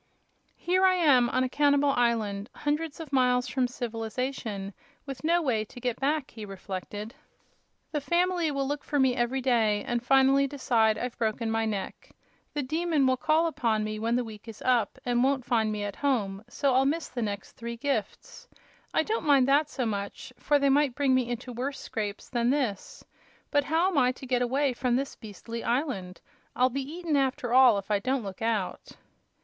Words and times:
"Here 0.57 0.83
I 0.83 0.95
am, 0.95 1.29
on 1.29 1.43
a 1.43 1.47
cannibal 1.49 1.91
island, 1.91 2.49
hundreds 2.55 2.99
of 2.99 3.13
miles 3.13 3.47
from 3.47 3.67
civilization, 3.67 4.73
with 5.05 5.23
no 5.23 5.43
way 5.43 5.63
to 5.65 5.79
get 5.79 5.99
back," 5.99 6.31
he 6.31 6.43
reflected. 6.43 7.13
"The 7.91 8.01
family 8.01 8.49
will 8.49 8.67
look 8.67 8.83
for 8.83 8.97
me 8.97 9.15
every 9.15 9.41
day, 9.41 9.83
and 9.83 10.01
finally 10.01 10.47
decide 10.47 10.97
I've 10.97 11.19
broken 11.19 11.51
my 11.51 11.67
neck. 11.67 12.09
The 12.55 12.63
Demon 12.63 13.05
will 13.05 13.15
call 13.15 13.45
upon 13.45 13.83
me 13.83 13.99
when 13.99 14.15
the 14.15 14.23
week 14.23 14.47
is 14.47 14.59
up 14.63 14.97
and 15.05 15.23
won't 15.23 15.45
find 15.45 15.71
me 15.71 15.83
at 15.83 15.97
home; 15.97 16.43
so 16.49 16.73
I'll 16.73 16.83
miss 16.85 17.07
the 17.09 17.21
next 17.21 17.51
three 17.51 17.77
gifts. 17.77 18.47
I 18.95 19.03
don't 19.03 19.23
mind 19.27 19.47
that 19.49 19.69
so 19.69 19.85
much, 19.85 20.33
for 20.39 20.57
they 20.57 20.69
might 20.69 20.95
bring 20.95 21.13
me 21.13 21.29
into 21.29 21.53
worst 21.53 21.83
scrapes 21.83 22.27
than 22.27 22.49
this. 22.49 23.05
But 23.51 23.65
how 23.65 23.89
am 23.89 23.99
I 23.99 24.13
to 24.13 24.25
get 24.25 24.41
away 24.41 24.73
from 24.73 24.95
this 24.95 25.15
beastly 25.15 25.63
island? 25.63 26.21
I'll 26.55 26.71
be 26.71 26.81
eaten, 26.91 27.15
after 27.15 27.53
all, 27.53 27.77
if 27.77 27.91
I 27.91 27.99
don't 27.99 28.23
look 28.23 28.41
out!" 28.41 28.93